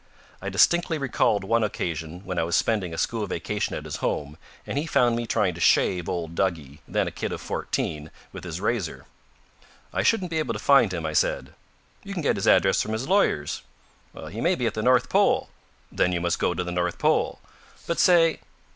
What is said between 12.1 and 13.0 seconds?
can get his address from